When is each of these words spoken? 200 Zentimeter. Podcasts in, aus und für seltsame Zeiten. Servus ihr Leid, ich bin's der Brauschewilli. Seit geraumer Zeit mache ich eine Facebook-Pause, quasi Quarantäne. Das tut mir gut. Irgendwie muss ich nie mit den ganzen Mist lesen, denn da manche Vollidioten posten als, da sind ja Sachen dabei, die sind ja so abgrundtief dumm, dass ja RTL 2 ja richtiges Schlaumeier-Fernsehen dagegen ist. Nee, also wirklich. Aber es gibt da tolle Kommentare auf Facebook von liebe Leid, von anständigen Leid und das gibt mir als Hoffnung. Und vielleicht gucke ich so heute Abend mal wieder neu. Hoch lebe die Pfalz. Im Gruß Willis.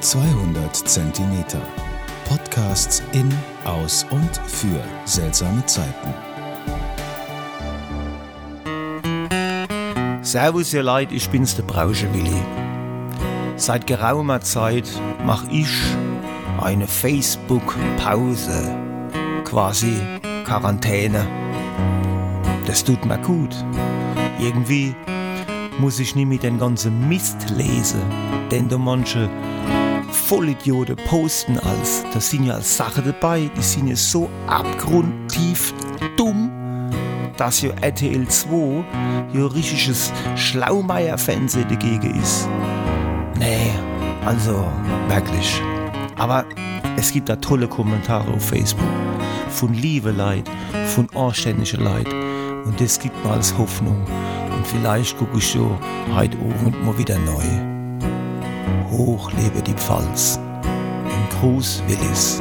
200 0.00 0.76
Zentimeter. 0.76 1.60
Podcasts 2.28 3.02
in, 3.12 3.32
aus 3.64 4.04
und 4.10 4.36
für 4.46 4.80
seltsame 5.04 5.64
Zeiten. 5.66 6.14
Servus 10.22 10.74
ihr 10.74 10.82
Leid, 10.82 11.12
ich 11.12 11.30
bin's 11.30 11.56
der 11.56 11.62
Brauschewilli. 11.62 12.42
Seit 13.56 13.86
geraumer 13.86 14.40
Zeit 14.42 14.88
mache 15.24 15.46
ich 15.50 15.70
eine 16.60 16.86
Facebook-Pause, 16.86 18.76
quasi 19.44 19.96
Quarantäne. 20.44 21.26
Das 22.66 22.84
tut 22.84 23.04
mir 23.06 23.18
gut. 23.18 23.56
Irgendwie 24.38 24.94
muss 25.78 25.98
ich 25.98 26.14
nie 26.14 26.26
mit 26.26 26.42
den 26.42 26.58
ganzen 26.58 27.08
Mist 27.08 27.50
lesen, 27.50 28.02
denn 28.50 28.68
da 28.68 28.78
manche 28.78 29.30
Vollidioten 30.26 30.96
posten 30.96 31.56
als, 31.60 32.02
da 32.12 32.20
sind 32.20 32.46
ja 32.46 32.60
Sachen 32.60 33.04
dabei, 33.04 33.48
die 33.56 33.62
sind 33.62 33.86
ja 33.86 33.94
so 33.94 34.28
abgrundtief 34.48 35.72
dumm, 36.16 36.50
dass 37.36 37.62
ja 37.62 37.70
RTL 37.80 38.26
2 38.26 38.84
ja 39.32 39.46
richtiges 39.46 40.12
Schlaumeier-Fernsehen 40.34 41.68
dagegen 41.68 42.20
ist. 42.20 42.48
Nee, 43.38 43.70
also 44.24 44.66
wirklich. 45.06 45.62
Aber 46.16 46.44
es 46.96 47.12
gibt 47.12 47.28
da 47.28 47.36
tolle 47.36 47.68
Kommentare 47.68 48.28
auf 48.32 48.48
Facebook 48.48 48.88
von 49.50 49.74
liebe 49.74 50.10
Leid, 50.10 50.50
von 50.86 51.08
anständigen 51.14 51.84
Leid 51.84 52.12
und 52.64 52.80
das 52.80 52.98
gibt 52.98 53.24
mir 53.24 53.30
als 53.30 53.56
Hoffnung. 53.56 54.04
Und 54.50 54.66
vielleicht 54.66 55.16
gucke 55.18 55.38
ich 55.38 55.46
so 55.46 55.78
heute 56.12 56.36
Abend 56.36 56.84
mal 56.84 56.98
wieder 56.98 57.16
neu. 57.20 57.75
Hoch 58.90 59.32
lebe 59.32 59.62
die 59.62 59.74
Pfalz. 59.74 60.38
Im 61.04 61.38
Gruß 61.38 61.82
Willis. 61.86 62.40